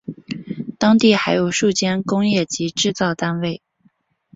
[0.79, 3.61] 当地还有数间工业及制造单位。